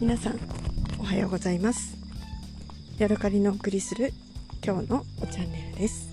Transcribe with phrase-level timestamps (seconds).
[0.00, 0.38] 皆さん
[1.00, 1.96] おはようございます。
[2.98, 4.12] ヤドカリのお送りする
[4.64, 6.08] 今日のおチャンネルです、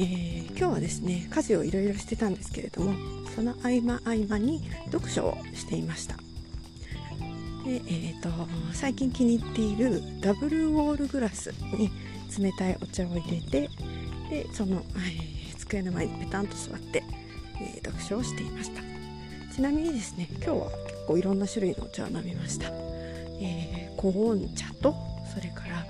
[0.00, 2.94] えー今日はですね家事をいろいろしてたんですけれども
[3.36, 6.16] その合間合間に読書をしていました。
[6.16, 6.22] で、
[7.74, 8.28] えー、と
[8.72, 11.92] 最近気に入っているダブルウォールグラスに
[12.36, 13.70] 冷たいお茶を入れて
[14.30, 17.04] でその、えー机の前にペタンと座って、
[17.60, 18.97] えー読書をしていました。
[19.58, 22.68] ちなみにですね今日は結構いろんな種類のお茶を飲みました、
[23.40, 24.94] えー、コーン茶と
[25.34, 25.84] それから、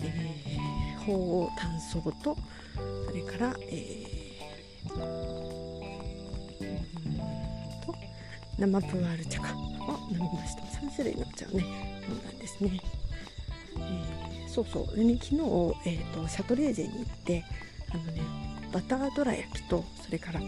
[0.00, 2.34] えー、鳳凰炭素と
[3.06, 5.00] それから、えーうん
[7.84, 7.94] と
[8.58, 9.58] 生プーアール茶かを
[10.10, 10.62] 飲みました。
[10.62, 12.80] 3種類のお茶をね飲んだんですね、
[13.76, 14.96] えーそうそう。
[14.96, 15.36] でね昨日、
[15.84, 17.44] えー、とシャトレーゼに行って
[17.90, 18.22] あのね
[18.72, 20.40] バターどら焼きとそれから、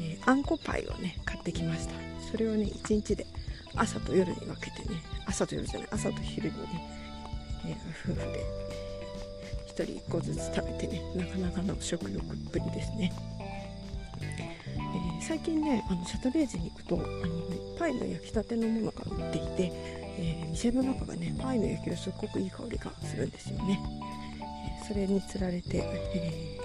[0.00, 1.94] えーあんこパイをね買ってきました。
[2.30, 3.26] それをね1日で
[3.74, 6.96] 朝と夜に分けてね朝と夜じゃない朝と昼にね、
[7.66, 7.76] えー
[8.12, 8.44] 夫婦で
[9.68, 13.12] 1人1個ずつ食べてねなかなかの食欲っぷりですね、
[14.20, 19.72] えー最近ねあのシャトレーゼに行くとあの、ね、パイの焼きたてのものが売っていて、
[20.18, 23.78] え店の中がねパイの焼きのすっごくいい香りがするんですよね、
[24.82, 26.58] えそれにつられて、え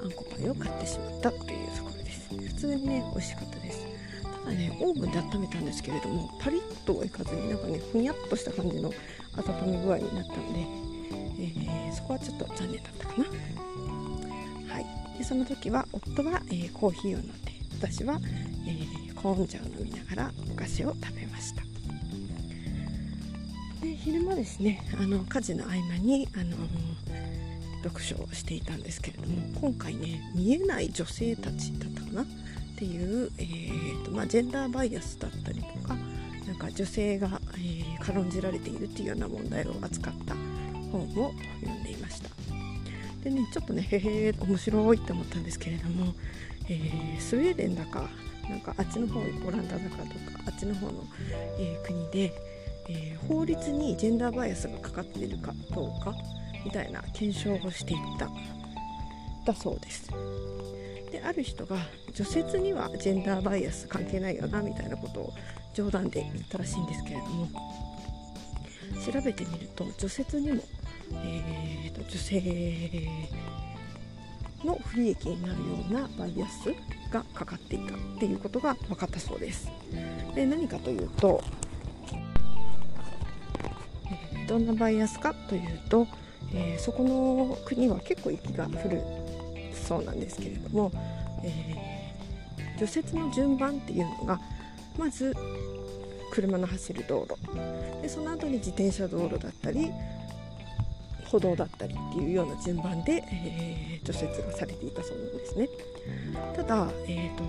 [0.00, 1.97] ーあんこパイを買ってしまったというところ
[2.30, 3.86] 普通にね美味しかったです。
[4.22, 8.92] ただねオーブンで温めたんですけれどもパリッとはいかずになんかねふにゃっとした感じの
[9.36, 13.24] 温め具合になったので、えーそこはちょっと残念だったかな。
[14.74, 14.86] はい。
[15.18, 18.20] でその時は夫は、えーコーヒーを飲んで私は、
[18.66, 21.62] えーコーン茶を飲みながらお菓子を食べました。
[23.82, 26.56] で昼間ですねあの家事の合間にあの
[27.82, 32.22] 読書をしていたんですけれども今回ね見えない女性たちだったかな？
[32.22, 32.26] っ
[32.76, 35.96] ていう、えーとまあ、ジェンダーバイアスだったりとか
[36.46, 40.34] なんか女性が、えー軽んじられているっていうような問題を扱った
[40.92, 42.30] 本を読んでいました。
[43.22, 46.14] でねちょっとねへへ面白いって思ったんですけれども、
[46.68, 48.08] えースウェーデンだか
[48.48, 50.08] なんかあっちの方オランダだかとか
[50.46, 51.04] あっちの方の、
[51.58, 52.32] えー国で、
[52.88, 56.14] えー法律にジェンダーバイアスがかかっているかどうか
[56.64, 58.28] みたいな検証をしていった。
[59.44, 60.10] だそうです。
[61.10, 61.76] である人が
[62.12, 65.32] 除雪にはジェンダーバイアス関係ないよなみたいなことを
[65.72, 67.48] 冗談で言ったらしいんですけれども。
[69.04, 70.62] 調べてみると除雪にも、
[71.12, 73.08] えーと女性
[74.64, 75.58] の不利益になるよ
[75.88, 76.74] うなバイアス
[77.12, 79.70] がかかっていたっていうことが分かったそうです。
[80.34, 81.42] で何かというと
[84.10, 86.06] えどんなバイアスかというと、
[86.52, 89.02] えーそこの国は結構雪が降る
[89.74, 90.92] そうなんですけれども、
[91.44, 94.40] えー除雪の順番っていうのが
[94.96, 95.34] まず
[96.30, 97.36] 車の走る道路。
[98.00, 99.90] でその後に自転車道路だったり
[101.24, 105.68] 歩道だったりっていうような順番で、えー除雪がされていたそうなんですね。
[106.56, 107.44] ただ、えー、と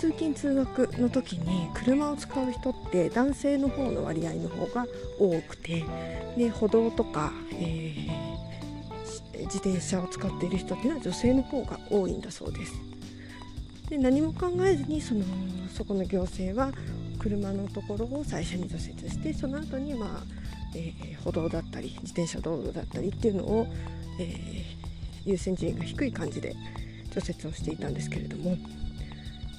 [0.00, 4.86] 通勤通学の時に車を使う人って男性の方の割合の方が
[5.18, 5.84] 多くて
[6.38, 8.30] で歩道とか、えー
[9.40, 12.74] 自転車を使っている人っていうのは女性の方が多いんだそうです。
[13.88, 15.24] で何も考えずにその
[15.74, 16.70] そこの行政は
[17.18, 20.24] 車のところを最初に除雪してその後にまあ、
[20.76, 23.66] えー歩道だったり自転車道路だったりっていうのを、
[24.20, 24.80] えー
[25.24, 26.54] 優先順位が低い感じで
[27.10, 28.56] 除雪をしていたんですけれども、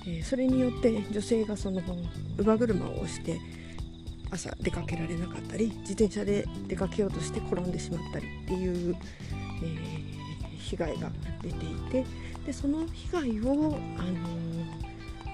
[0.08, 3.40] えそれによって女性がその乳母車を押して
[4.32, 8.96] 朝出かけられなかったり自転車で出かけようとして転んでしまったりっていう、
[9.64, 10.12] えー
[10.72, 12.06] 被害が出ていて
[12.46, 14.14] でその被害を、あの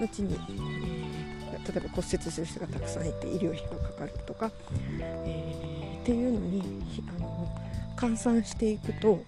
[0.00, 1.28] 後に、えー
[1.68, 4.50] 例えば骨折する人がたくさんいて医療費がかかるとか、
[4.98, 6.82] えーっていうのに
[7.16, 7.48] あの
[7.96, 9.22] 換算していくと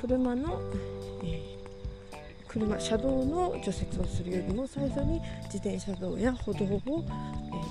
[0.00, 0.60] 車の、
[1.22, 1.55] えー
[2.56, 6.82] 車車道の除雪をするよりも最初に自転車道や歩道を、え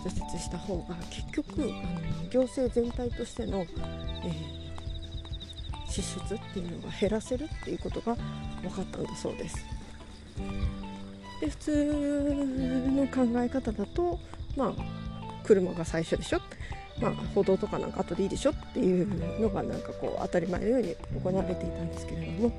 [0.07, 3.65] 除雪した方が結局あの行政全体としての、え
[5.89, 8.15] 支出っていうのが減らせるっていうことが
[8.61, 9.65] 分かったんだそうです。
[11.41, 14.19] で普通の考え方だと
[14.55, 14.73] まあ
[15.43, 16.39] 車が最初でしょ、
[17.01, 22.51] まあ、歩道とかなんか後でいいでしょっていうのがなんかこう当たり前のように行われていたんですけれども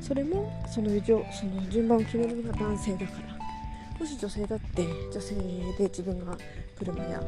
[0.00, 4.82] それもその順その順番を決めるのが男性だからもし女性だって
[5.12, 5.34] 女性
[5.78, 6.36] で自分が
[6.78, 7.20] 車や、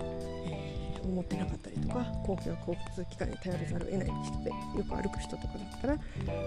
[0.47, 0.73] えー
[1.09, 5.99] 持ってなかったりとか公共交通機関に頼らざるを得ない人でよく歩く人とかだったら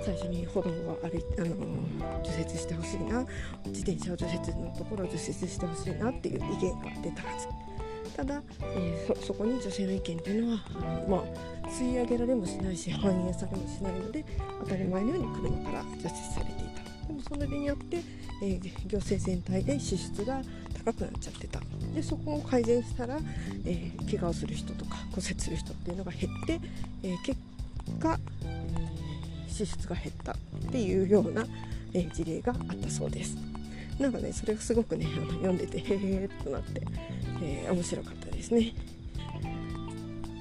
[0.03, 3.25] 最初に歩道を歩いあの除雪してほしいな
[3.65, 7.74] 自転車を除雪のところを除雪してほしいなっていう意見が出たはず。
[8.15, 14.23] ただ、えー、そこに女性の意見っていうのはあの、まあ、吸い上げられもしないし反映されもしないので
[14.61, 17.07] 当たり前のように車から除雪されていた。
[17.07, 17.97] でもそれによって、
[18.41, 20.41] えー、行政全体で支出が
[20.85, 21.59] 高くなっちゃってた。
[21.93, 23.19] でそこを改善したら、
[23.65, 26.59] えー、怪我をする人とか骨折する人っていうのが減って、
[27.03, 27.39] えー、結
[27.99, 30.35] 果、えー、支出が減ったっ
[30.71, 31.45] ていうような、
[31.93, 33.54] えー、事例があったそうです
[33.99, 36.81] なんかねそれがすごくねあの読んでてへえっとなって、
[37.41, 38.73] えー、面白かったですね。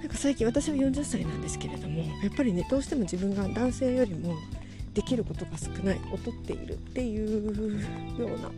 [0.01, 4.35] なんか最近私は40歳なんですけれどもやっぱりねどうしても自分が男性よりも
[4.93, 8.51] できることが少ない劣っているっていうような、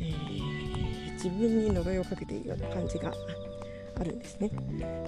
[0.00, 3.12] えー、自分に呪いをかけているような感じが
[4.00, 4.50] あるんですね。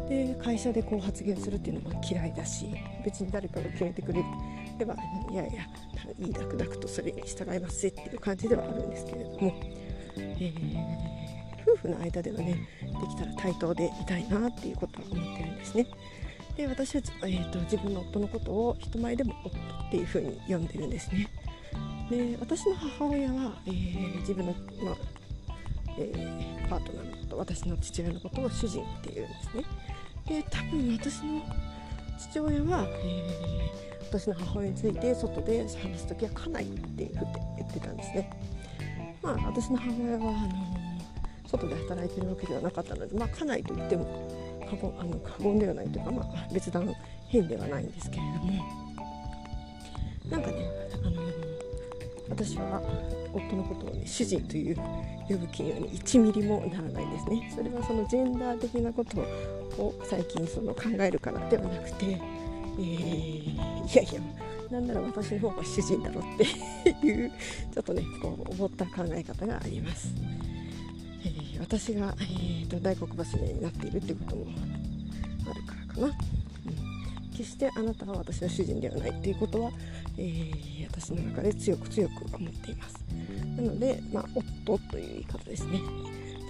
[0.08, 2.66] で会社でこう発言するっていうのも嫌いだし
[3.04, 4.22] 別に誰かが決めてくれ
[4.82, 4.94] れば
[5.30, 5.62] いやいや
[6.18, 9.54] いいダクダクとそれに従いますぜっていう感じではあるんですけれども、
[10.16, 15.86] えー、夫婦の間ではねできたら対等でいたいなっていうことは思ってるんですね。
[16.56, 21.28] で私は、えーと、自分の夫のことを人前でも夫っていうふうに呼んでるんですね。
[22.10, 24.52] で私の母親は、えー、自分の、
[24.84, 24.96] まあ
[25.98, 29.64] えー、パートナーのこと私の父親のことを主人っていうんですね。
[30.26, 31.42] で多分私の
[32.18, 38.30] 父親は、えー、私の母親について外で話す時は家内っていうふうに言ってたんですね。
[39.22, 44.28] まあ私の母親はあの外で働いてるわけではなかったので、まあ、家内と言っても
[44.68, 46.94] 過言あの過言ではないというか、まあ、別段
[47.28, 48.92] 変ではないんですけれども。
[50.30, 50.68] なんかね
[51.04, 51.22] あの
[52.28, 52.82] 私は
[53.32, 54.76] 夫のことをね主人という
[55.26, 57.50] 呼ぶ気にはね1ミリもならないですね。
[57.54, 59.20] それはそのジェンダー的なこと
[59.82, 62.20] を最近その考えるからではなくて、
[62.78, 64.20] えー、いやいや
[64.70, 67.30] なんなら私の方が主人だろうっていう
[67.72, 70.14] ちょっとねこう思った考え方があります。
[71.24, 74.46] えー、私が、えーと、大黒柱になっているってことも
[75.50, 79.70] あるからかな、うん、決してあなたは私の主人ではないっていうことは、
[80.18, 83.04] えー、私の中で強く強く思っています。
[83.56, 84.24] なので、まあ、
[84.66, 85.80] 夫という言い方ですね。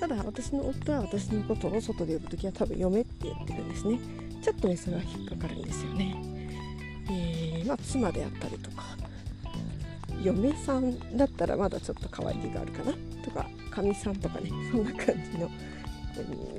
[0.00, 4.00] ただ私の夫は私のことを外で呼ぶ時は多分嫁って言ってるんですね。
[4.42, 6.16] ちょっとねそれは引っかかるんですよね、
[7.10, 8.82] えー、まあ、妻であったりとか
[10.22, 12.92] 嫁さんだったらまだちょっと可愛げがあるかな
[13.24, 15.50] とかかみさんとかねそんな感じの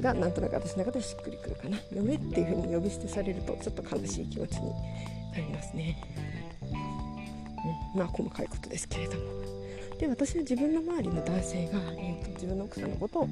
[0.01, 1.77] がなんとなく私の中でしっくりくるかな。
[1.93, 4.71] 嫁っていう風に呼び捨てされるとちょっと悲しい気持ちに
[5.31, 6.01] なりますね、
[7.93, 9.62] うん、まあ細かいことですけれども。
[9.99, 13.29] で私は自分の周りの男性が、えーと、自分の奥さんのことを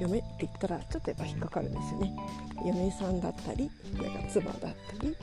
[0.00, 2.16] 嫁って言ったらちょっとやっぱ引っかかるんですよね。
[2.64, 4.68] 嫁さんだったりなんか妻だった
[5.02, 5.16] り。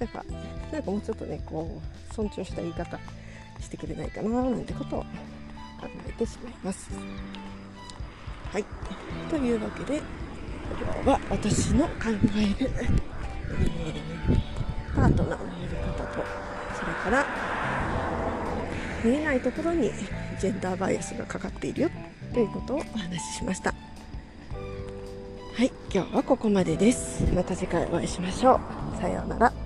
[0.00, 0.24] なんか
[0.72, 1.78] なんかもうちょっとねこ
[2.10, 2.98] う尊重した言い方
[3.60, 5.06] してくれないかななんてことを考
[6.08, 6.90] えてしまいます。
[8.50, 8.64] はい。
[9.28, 9.98] というわけで
[10.80, 16.24] 今日は私の考える、えー、パートナーのやり方と
[16.78, 17.49] それから
[19.04, 19.90] 見えないところに
[20.38, 21.90] ジェンダーバイアスがかかっているよ。
[22.32, 23.74] ということをお話ししました。
[25.54, 27.24] はい今日はここまでです。
[27.34, 28.60] また次回お会いしましょ
[28.96, 29.00] う。
[29.00, 29.59] さようなら。